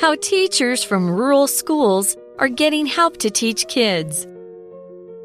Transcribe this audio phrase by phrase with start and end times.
[0.00, 4.26] how teachers from rural schools are getting help to teach kids.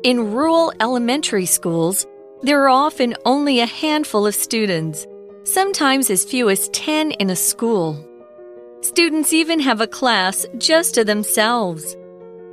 [0.04, 2.06] In rural elementary schools,
[2.42, 5.08] there are often only a handful of students,
[5.46, 7.98] sometimes as few as 10 in a school.
[8.82, 11.96] Students even have a class just to themselves.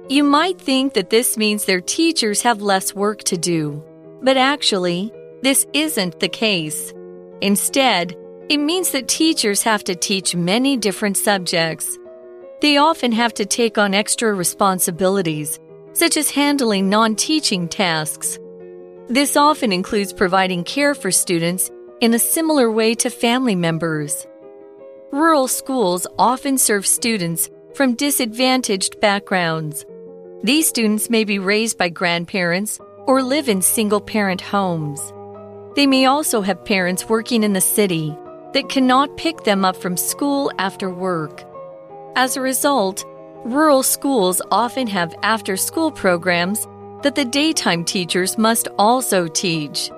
[0.09, 3.83] You might think that this means their teachers have less work to do,
[4.23, 5.13] but actually,
[5.43, 6.95] this isn't the case.
[7.41, 8.17] Instead,
[8.49, 11.99] it means that teachers have to teach many different subjects.
[12.63, 15.59] They often have to take on extra responsibilities,
[15.95, 18.39] such as handling non teaching tasks.
[19.09, 24.29] This often includes providing care for students in a similar way to family members.
[25.11, 29.85] Rural schools often serve students from disadvantaged backgrounds.
[30.45, 35.13] These students may be raised by grandparents or live in single parent homes.
[35.75, 38.17] They may also have parents working in the city
[38.55, 41.43] that cannot pick them up from school after work.
[42.15, 43.07] As a result,
[43.43, 46.69] rural schools often have after school programs
[47.03, 49.91] that the daytime teachers must also teach.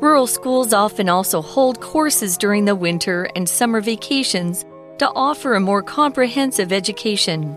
[0.00, 4.64] Rural schools often also hold courses during the winter and summer vacations
[4.98, 7.56] to offer a more comprehensive education.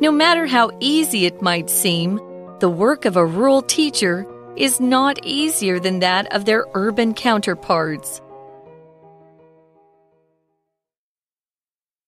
[0.00, 2.16] No matter how easy it might seem,
[2.60, 4.26] the work of a rural teacher
[4.56, 8.22] is not easier than that of their urban counterparts.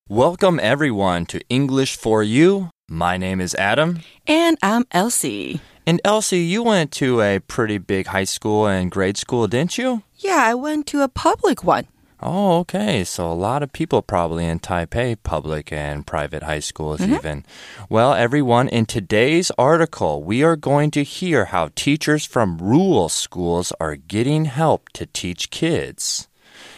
[0.08, 2.70] Welcome everyone to English for You.
[2.88, 4.00] My name is Adam.
[4.26, 5.60] And I'm Elsie.
[5.84, 10.04] And Elsie, you went to a pretty big high school and grade school, didn't you?
[10.16, 11.88] Yeah, I went to a public one.
[12.22, 13.02] Oh, okay.
[13.02, 17.14] So a lot of people probably in Taipei, public and private high schools, Mm-hmm.
[17.14, 17.44] even.
[17.90, 23.72] Well, everyone, in today's article, we are going to hear how teachers from rural schools
[23.80, 26.28] are getting help to teach kids.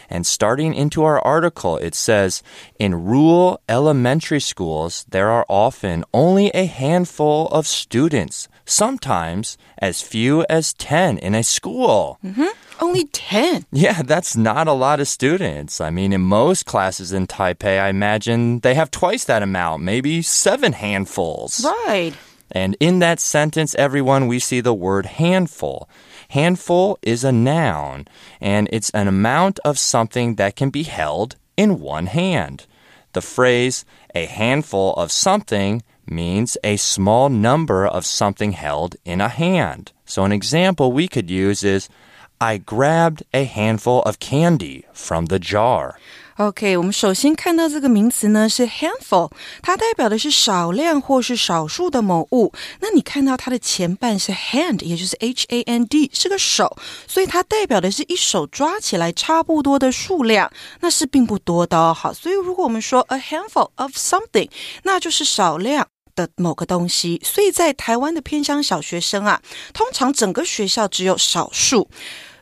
[0.09, 2.41] And starting into our article, it says
[2.79, 10.45] in rural elementary schools, there are often only a handful of students, sometimes as few
[10.49, 12.17] as 10 in a school.
[12.25, 12.47] Mm-hmm.
[12.81, 13.65] Only 10.
[13.71, 15.81] Yeah, that's not a lot of students.
[15.81, 20.21] I mean, in most classes in Taipei, I imagine they have twice that amount, maybe
[20.21, 21.63] seven handfuls.
[21.63, 22.13] Right.
[22.51, 25.87] And in that sentence, everyone, we see the word handful.
[26.29, 28.07] Handful is a noun,
[28.39, 32.67] and it's an amount of something that can be held in one hand.
[33.13, 39.27] The phrase, a handful of something, means a small number of something held in a
[39.27, 39.91] hand.
[40.05, 41.89] So, an example we could use is,
[42.38, 45.94] I grabbed a handful of candy from the jar.
[46.36, 49.30] OK，我们首先看到这个名词呢是 handful，
[49.62, 52.52] 它代表的是少量或是少数的某物。
[52.80, 56.76] 那你看到它的前半是 hand，也就是 h a n d，是个手，
[57.06, 60.50] 所以它代表的是一手抓起来差不多的数量，
[60.80, 61.94] 那是并不多的哦。
[61.94, 64.50] 好，所以如果我们说 a handful of something，
[64.82, 65.86] 那就是少量。
[66.16, 69.42] 的某个东西，所以在台湾的偏乡小学生啊，
[69.72, 71.88] 通常整个学校只有少数。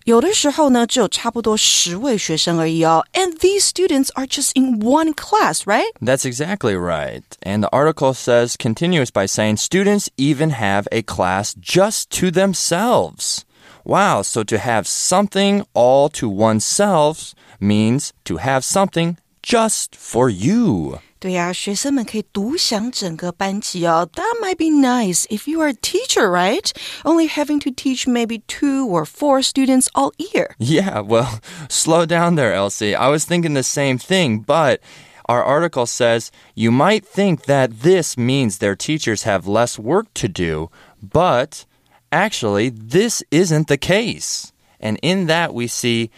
[0.06, 3.06] 有的时候呢，只有差不多十位学生而已哦。
[3.12, 5.92] And these students are just in one class, right?
[6.00, 7.22] That's exactly right.
[7.42, 13.44] And the article says, continues by saying, students even have a class just to themselves.
[13.84, 20.98] Wow, so to have something all to oneself means to have something just for you.
[21.18, 24.08] 对呀、学生们可以独享整个班级哦。
[24.14, 26.70] That might be nice if you are a teacher, right?
[27.04, 30.56] Only having to teach maybe two or four students all year.
[30.58, 32.96] Yeah, well, slow down there, Elsie.
[32.96, 34.80] I was thinking the same thing, but
[35.26, 40.28] our article says you might think that this means their teachers have less work to
[40.28, 41.64] do, but
[42.10, 44.52] actually, this isn't the case.
[44.80, 46.10] And in that, we see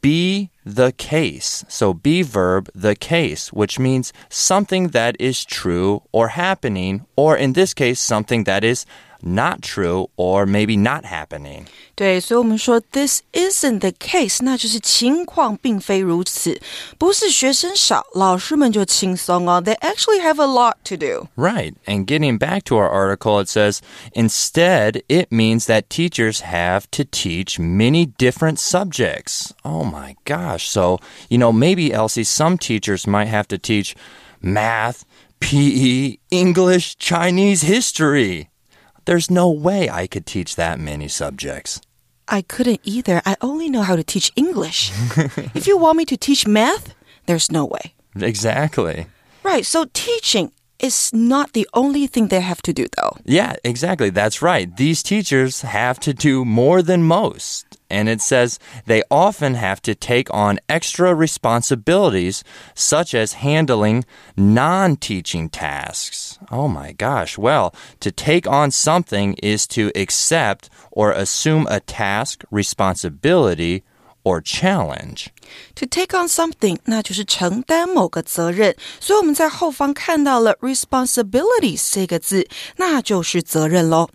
[0.00, 1.64] be the case.
[1.68, 7.54] So, be verb, the case, which means something that is true or happening, or in
[7.54, 8.86] this case, something that is
[9.21, 11.65] not true or maybe not happening.
[11.95, 16.59] 对，所以我们说 this isn't the case，那就是情况并非如此，
[16.97, 19.61] 不是学生少，老师们就轻松哦。
[19.63, 21.29] They actually have a lot to do.
[21.35, 21.73] Right.
[21.85, 23.79] And getting back to our article, it says
[24.13, 29.53] instead, it means that teachers have to teach many different subjects.
[29.63, 30.67] Oh my gosh.
[30.69, 30.99] So,
[31.29, 33.95] you know, maybe, Elsie, some teachers might have to teach
[34.41, 35.05] math,
[35.39, 38.49] PE, English, Chinese history.
[39.10, 41.80] There's no way I could teach that many subjects.
[42.28, 43.20] I couldn't either.
[43.26, 44.92] I only know how to teach English.
[45.52, 46.94] if you want me to teach math,
[47.26, 47.94] there's no way.
[48.14, 49.06] Exactly.
[49.42, 53.16] Right, so teaching is not the only thing they have to do, though.
[53.24, 54.10] Yeah, exactly.
[54.10, 54.76] That's right.
[54.76, 57.69] These teachers have to do more than most.
[57.89, 58.57] And it says
[58.87, 62.43] they often have to take on extra responsibilities,
[62.73, 64.05] such as handling
[64.35, 66.39] non teaching tasks.
[66.49, 67.37] Oh my gosh.
[67.37, 73.83] Well, to take on something is to accept or assume a task, responsibility,
[74.23, 75.27] or challenge.
[75.75, 78.75] To take on something，那就是承担某个责任。
[78.99, 82.47] 所以我们在后方看到了 responsibilities 这个字，
[82.77, 84.09] 那就是责任喽。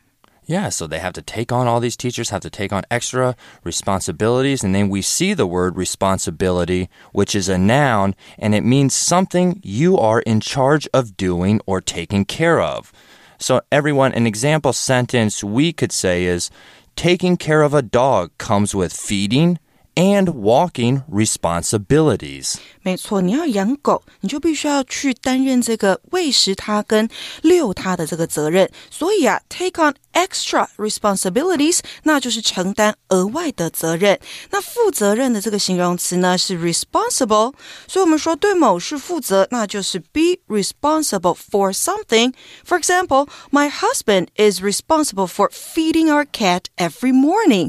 [0.47, 3.35] Yeah, so they have to take on all these teachers have to take on extra
[3.63, 8.93] responsibilities and then we see the word responsibility which is a noun and it means
[8.93, 12.93] something you are in charge of doing or taking care of.
[13.39, 16.51] So everyone an example sentence we could say is
[16.95, 19.57] taking care of a dog comes with feeding,
[19.94, 22.54] and walking responsibilities.
[22.82, 27.08] 没错，你要养狗，你就必须要去担任这个喂食它跟
[27.42, 28.70] 遛它的这个责任。
[28.90, 34.18] 所以啊，take on extra responsibilities，那就是承担额外的责任。
[34.50, 37.52] 那负责任的这个形容词呢是 responsible，
[37.86, 42.32] 所以我们说对某事负责，那就是 be responsible for something.
[42.66, 47.68] For example, my husband is responsible for feeding our cat every morning.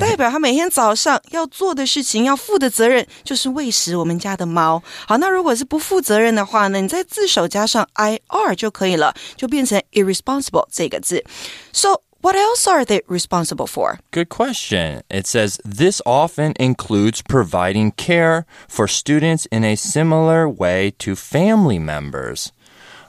[0.00, 4.82] 代表他每天早上要做 的事情，要负的责任就是喂食我们家的猫。
[5.06, 11.24] 好，那如果是不负责任的话呢，你在字首加上 ir 就可以了，就变成 irresponsible 这个字。
[11.72, 13.98] So what else are they responsible for?
[14.10, 15.02] Good question.
[15.08, 21.78] It says this often includes providing care for students in a similar way to family
[21.78, 22.48] members.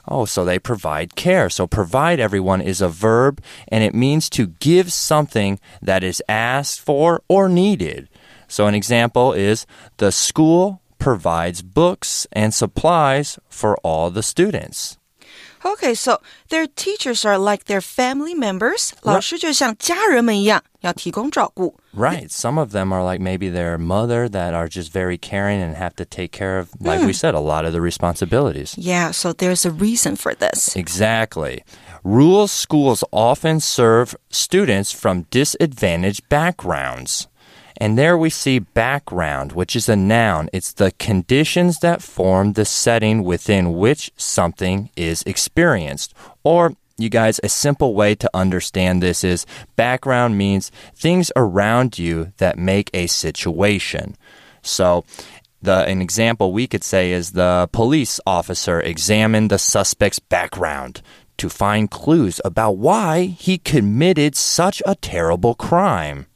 [0.06, 1.48] Oh, so they provide care.
[1.50, 6.80] So provide everyone is a verb and it means to give something that is asked
[6.80, 8.08] for or needed.
[8.48, 9.66] So an example is
[9.98, 14.96] the school provides books and supplies for all the students.
[15.62, 16.18] Okay, so
[16.48, 18.92] their teachers are like their family members.
[19.02, 21.76] 老师就像家人们一样，要提供照顾。
[21.94, 22.30] Right.
[22.30, 25.94] Some of them are like maybe their mother that are just very caring and have
[25.96, 28.74] to take care of, like we said, a lot of the responsibilities.
[28.78, 30.74] Yeah, so there's a reason for this.
[30.74, 31.62] Exactly.
[32.02, 37.28] Rural schools often serve students from disadvantaged backgrounds.
[37.77, 40.49] And there we see background, which is a noun.
[40.53, 46.13] It's the conditions that form the setting within which something is experienced.
[46.43, 49.45] Or, you guys, a simple way to understand this is
[49.75, 54.15] background means things around you that make a situation.
[54.61, 55.03] So,
[55.61, 61.01] the, an example we could say is the police officer examined the suspect's background
[61.37, 66.27] to find clues about why he committed such a terrible crime.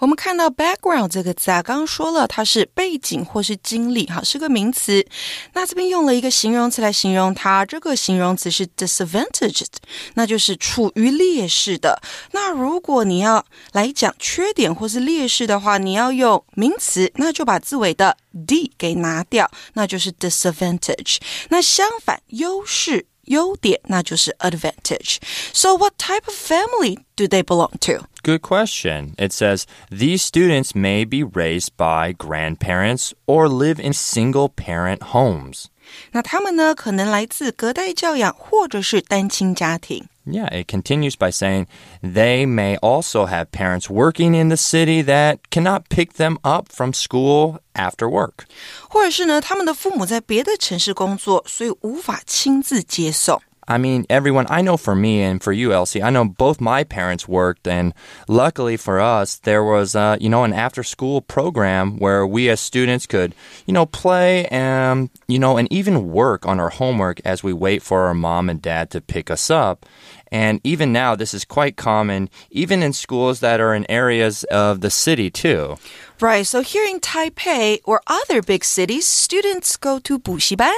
[0.00, 5.06] 我们看到 background 这个字啊，刚刚说了它是背景或是经历，哈，是个名词。
[5.52, 9.66] 那这边用了一个形容词来形容它，这个形容词是 disadvantaged，
[10.14, 12.00] 那就是处于劣势的。
[12.32, 18.16] 那如果你要来讲缺点或是劣势的话，你要用名词，那就把字尾的
[18.46, 21.18] d 给拿掉，那就是 disadvantage。
[21.50, 23.04] 那相反，优势。
[23.29, 25.17] 优点，那就是 advantage.
[25.53, 28.05] So, what type of family do they belong to?
[28.23, 29.13] Good question.
[29.17, 35.65] It says these students may be raised by grandparents or live in single parent homes.
[36.11, 40.07] 那他们呢，可能来自隔代教养或者是单亲家庭。
[40.29, 41.67] Yeah, it continues by saying
[42.01, 46.93] they may also have parents working in the city that cannot pick them up from
[46.93, 48.47] school after work.
[48.89, 53.39] 或者是呢，他们的父母在别的城市工作，所以无法亲自接送。
[53.67, 56.83] I mean, everyone, I know for me and for you, Elsie, I know both my
[56.83, 57.93] parents worked, and
[58.27, 62.59] luckily for us, there was, uh, you know, an after school program where we as
[62.59, 63.33] students could,
[63.65, 67.81] you know, play and, you know, and even work on our homework as we wait
[67.81, 69.87] for our mom and dad to pick us up.
[70.31, 74.81] And even now, this is quite common, even in schools that are in areas of
[74.81, 75.77] the city, too.
[76.19, 80.71] Right, so here in Taipei or other big cities, students go to 补习班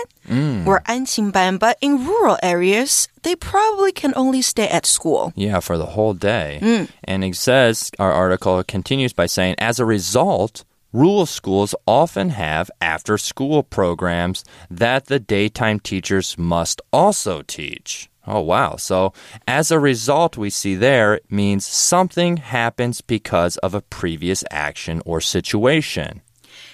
[0.65, 5.31] or 安亲班, but in rural areas, they probably can only stay at school.
[5.35, 6.87] Yeah, for the whole day.
[7.03, 12.71] And it says, our article continues by saying, as a result, rural schools often have
[12.81, 18.09] after school programs that the daytime teachers must also teach.
[18.25, 18.75] Oh, wow.
[18.77, 19.13] So,
[19.45, 25.01] as a result, we see there it means something happens because of a previous action
[25.05, 26.21] or situation.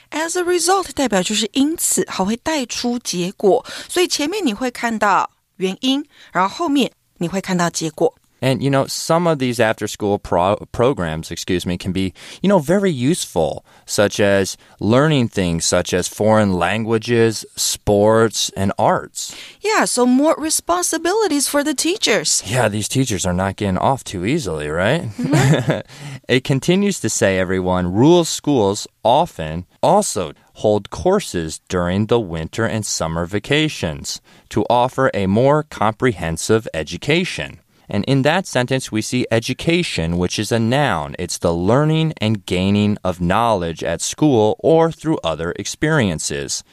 [0.09, 8.15] As a result 代表就是因此，好会带出结果，所以前面你会看到原因，然后后面你会看到结果。
[8.40, 12.58] And you know, some of these after-school pro- programs, excuse me, can be, you know,
[12.58, 19.36] very useful, such as learning things such as foreign languages, sports, and arts.
[19.60, 22.42] Yeah, so more responsibilities for the teachers.
[22.46, 25.08] Yeah, these teachers are not getting off too easily, right?
[26.28, 32.84] it continues to say, everyone, rural schools often also hold courses during the winter and
[32.84, 37.60] summer vacations to offer a more comprehensive education.
[37.89, 41.15] And in that sentence, we see education, which is a noun.
[41.19, 46.63] It's the learning and gaining of knowledge at school or through other experiences.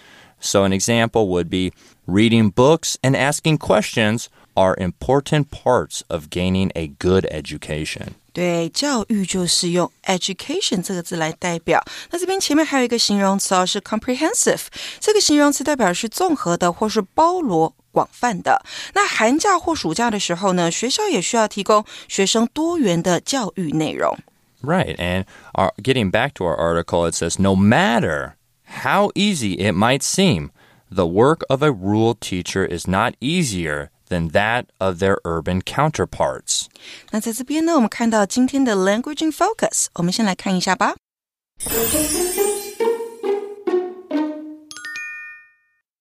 [0.40, 1.72] So, an example would be
[2.06, 8.14] reading books and asking questions are important parts of gaining a good education.
[8.32, 11.84] 对，教育就是用 education 这个字来代表。
[12.10, 14.66] 那这边前面还有一个形容词哦，是 comprehensive。
[15.00, 18.62] 这个形容词代表是综合的或是包罗 广泛的。
[18.94, 24.16] 那寒假或暑假的时候呢，学校也需要提供学生多元的教育内容。
[24.62, 24.96] Right.
[24.96, 28.34] And our, getting back to our article, it says no matter
[28.82, 30.50] how easy it might seem,
[30.92, 36.66] the work of a rural teacher is not easier than that of their urban counterparts.
[37.10, 40.96] 那在这边呢，我们看到今天的 language in focus，我们先来看一下吧。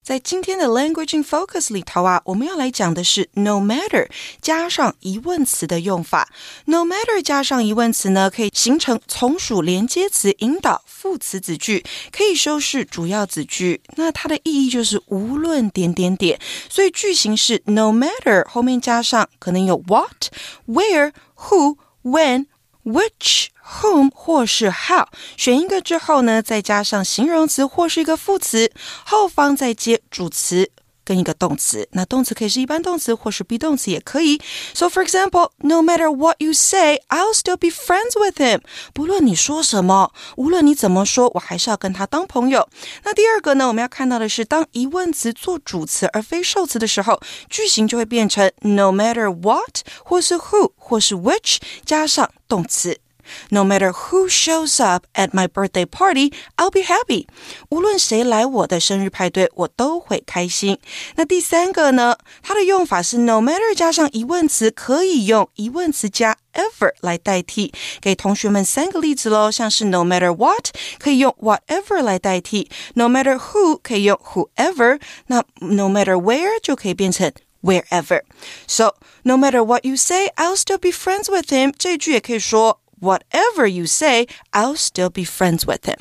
[0.05, 4.07] 在今天的 Language in Focus 里头啊，我们要来讲的是 no matter
[4.43, 6.29] 加上疑问词的用法。
[6.67, 11.83] no matter 加上疑问词呢，可以形成从属连接词引导副词子句，
[12.13, 13.81] 可以修饰主要子句。
[13.97, 20.29] 那它的意义就是无论点点点，所以句型是 no matter 后面加上可能有 what、
[20.69, 22.45] where、who、when、
[22.85, 23.49] which。
[23.81, 25.07] whom 或是 how，
[25.39, 28.71] 选一个之后呢，再加上形容词或是一个副词，
[29.07, 30.71] 后方再接主词
[31.05, 31.89] 跟一个动词。
[31.93, 34.41] 那动词可以是一般动词或是 be 动词也可以。
[34.73, 38.61] So for example, no matter what you say, I'll still be friends with him。
[38.93, 42.69] 不论你说什么，无论你怎么说，我还是要跟他当朋友。
[43.05, 53.01] 那第二个呢，我们要看到的是，当疑问词做主词而非受词的时候，句型就会变成 no matter what 或是 who 或是 which 加上动词。
[53.50, 57.28] No matter who shows up at my birthday party, I'll be happy.
[57.70, 60.80] 无论谁来我的生日派对，我都会开心。
[61.16, 62.18] 那第三个呢？
[62.42, 67.72] 它的用法是 no matter 加上疑问词，可以用疑问词加 ever 来代替。
[68.02, 77.32] 给同学们三个例子喽，像是 no matter what 可以用 whatever 来代替，no matter who 可以用 whoever，那 no matter where 就可以变成
[77.62, 78.24] wherever.
[78.66, 81.74] So no matter what you say, I'll still be friends with him.
[81.78, 82.80] 这句也可以说。
[83.05, 85.99] Whatever you say, I'll still be friends with him.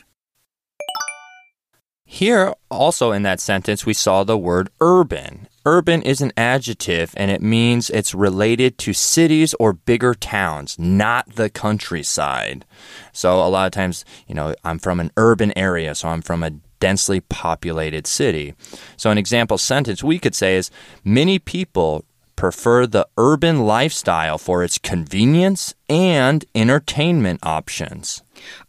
[2.05, 5.50] Here, also in that sentence, we saw the word urban.
[5.65, 11.36] Urban is an adjective and it means it's related to cities or bigger towns, not
[11.36, 12.63] the countryside.
[13.12, 16.41] So, a lot of times, you know, I'm from an urban area, so I'm from
[16.41, 18.53] a densely populated city.
[18.95, 20.72] So, an example sentence we could say is
[21.03, 22.05] Many people
[22.37, 28.18] prefer the urban lifestyle for its convenience and entertainment options.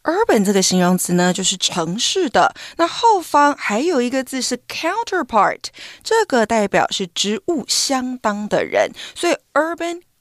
[0.03, 2.53] urban 这个形容词呢，就是城市的。
[2.77, 5.65] 那后方还有一个字是 counterpart，
[6.03, 10.01] 这个代表是职务相当的人，所以 urban。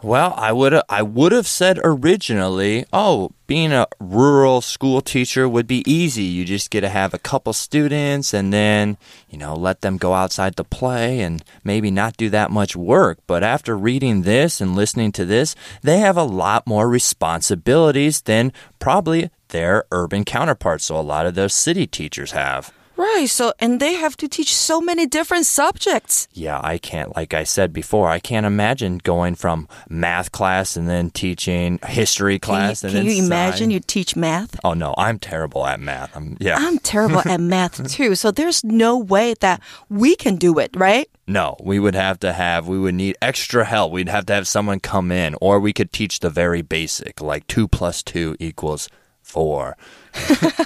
[0.00, 5.66] Well, I would I would have said originally, oh, being a rural school teacher would
[5.66, 6.22] be easy.
[6.22, 8.96] You just get to have a couple students and then,
[9.28, 13.18] you know, let them go outside to play and maybe not do that much work.
[13.26, 18.52] But after reading this and listening to this, they have a lot more responsibilities than
[18.78, 20.84] probably their urban counterparts.
[20.84, 22.72] So a lot of those city teachers have.
[22.98, 26.26] Right, so and they have to teach so many different subjects.
[26.32, 30.88] Yeah, I can't, like I said before, I can't imagine going from math class and
[30.88, 32.80] then teaching history class.
[32.80, 34.58] Can and you, can then you imagine you teach math?
[34.64, 36.16] Oh no, I'm terrible at math.
[36.16, 36.56] I'm yeah.
[36.58, 41.08] I'm terrible at math too, so there's no way that we can do it, right?
[41.28, 43.92] no, we would have to have we would need extra help.
[43.92, 47.46] We'd have to have someone come in, or we could teach the very basic, like
[47.46, 48.88] two plus two equals
[49.28, 49.76] four.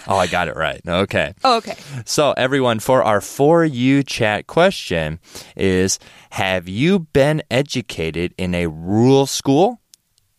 [0.06, 0.80] oh, I got it right.
[0.86, 1.34] Okay.
[1.44, 1.76] Oh, okay.
[2.04, 5.18] So, everyone, for our For You chat question
[5.56, 5.98] is
[6.30, 9.80] Have you been educated in a rural school?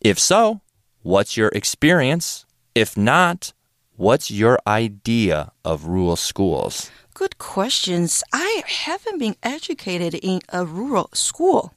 [0.00, 0.60] If so,
[1.02, 2.46] what's your experience?
[2.74, 3.52] If not,
[3.96, 6.90] what's your idea of rural schools?
[7.14, 8.24] Good questions.
[8.32, 11.72] I haven't been educated in a rural school.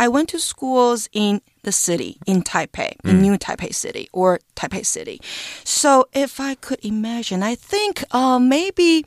[0.00, 4.84] I went to schools in the city, in Taipei, in New Taipei City or Taipei
[4.86, 5.20] City.
[5.62, 9.04] So if I could imagine, I think uh, maybe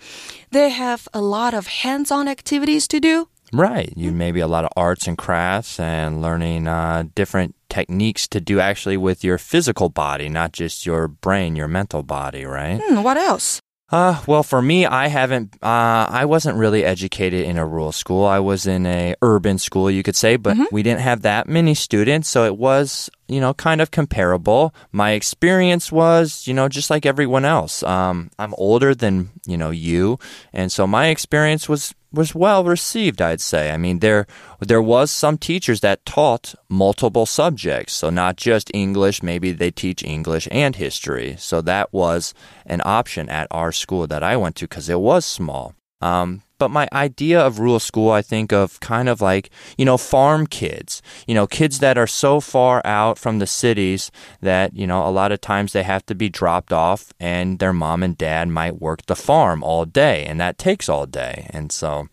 [0.52, 3.28] they have a lot of hands-on activities to do.
[3.52, 3.92] Right.
[3.96, 8.60] You maybe a lot of arts and crafts and learning uh, different techniques to do
[8.60, 12.80] actually with your physical body, not just your brain, your mental body, right?
[12.80, 13.63] Hmm, what else?
[13.94, 15.54] Uh, well, for me, I haven't.
[15.62, 18.26] Uh, I wasn't really educated in a rural school.
[18.26, 21.76] I was in a urban school, you could say, but we didn't have that many
[21.76, 24.74] students, so it was, you know, kind of comparable.
[24.92, 27.84] My experience was, you know, just like everyone else.
[27.84, 30.20] Um, I'm older than you know you,
[30.52, 33.22] and so my experience was was well received.
[33.22, 33.72] I'd say.
[33.72, 34.28] I mean, there
[34.60, 39.24] there was some teachers that taught multiple subjects, so not just English.
[39.24, 41.36] Maybe they teach English and history.
[41.40, 42.34] So that was
[42.66, 45.76] an option at our school that I went to because it was small.
[46.02, 49.98] Um, but my idea of rural school, I think of kind of like, you know,
[49.98, 54.88] farm kids, you know, kids that are so far out from the cities that, you
[54.88, 58.18] know, a lot of times they have to be dropped off and their mom and
[58.18, 61.48] dad might work the farm all day and that takes all day.
[61.50, 62.08] And so,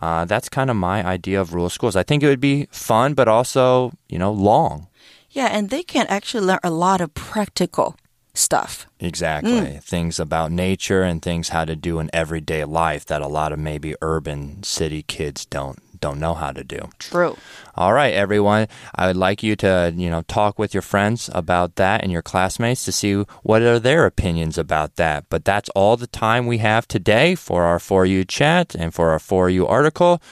[0.00, 1.96] uh, that's kind of my idea of rural schools.
[1.96, 4.86] I think it would be fun, but also, you know, long.
[5.28, 7.96] Yeah, and they can actually learn a lot of practical
[8.34, 8.86] stuff.
[9.00, 9.50] Exactly.
[9.52, 9.82] Mm.
[9.82, 13.58] Things about nature and things how to do in everyday life that a lot of
[13.58, 16.78] maybe urban city kids don't don't know how to do.
[16.98, 17.36] True.
[17.74, 18.68] All right, everyone.
[18.94, 22.22] I would like you to, you know, talk with your friends about that and your
[22.22, 25.24] classmates to see what are their opinions about that.
[25.28, 29.10] But that's all the time we have today for our For You chat and for
[29.10, 30.22] our For You article.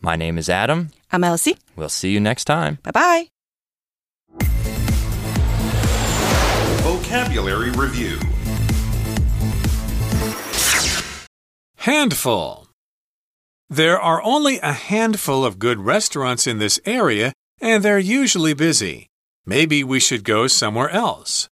[0.00, 0.90] My name is Adam.
[1.12, 1.56] I'm Elsie.
[1.76, 2.78] We'll see you next time.
[2.82, 3.33] Bye bye
[7.04, 8.18] Vocabulary Review
[11.76, 12.68] Handful.
[13.68, 19.08] There are only a handful of good restaurants in this area, and they're usually busy.
[19.44, 21.46] Maybe we should go somewhere else.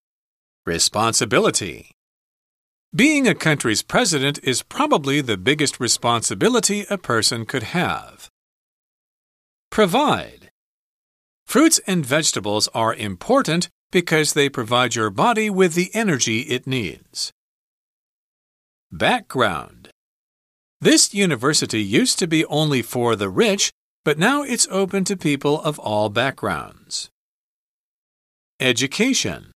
[0.64, 1.90] Responsibility.
[2.94, 8.30] Being a country's president is probably the biggest responsibility a person could have.
[9.70, 10.50] Provide.
[11.46, 17.30] Fruits and vegetables are important because they provide your body with the energy it needs.
[18.90, 19.90] Background.
[20.80, 23.70] This university used to be only for the rich,
[24.04, 27.08] but now it's open to people of all backgrounds.
[28.58, 29.52] Education.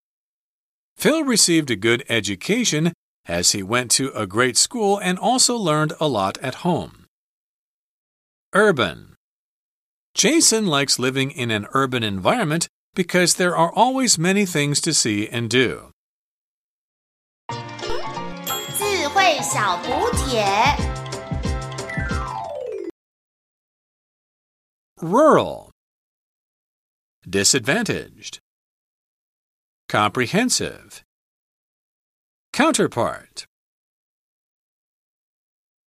[0.97, 2.93] Phil received a good education
[3.27, 7.07] as he went to a great school and also learned a lot at home.
[8.55, 9.17] Urban.
[10.15, 15.28] Jason likes living in an urban environment because there are always many things to see
[15.28, 15.92] and do.
[18.78, 20.46] 智慧小补帖。
[25.02, 25.72] Rural.
[27.28, 28.40] Disadvantaged.
[29.90, 31.04] Comprehensive.
[32.54, 33.46] Counterpart.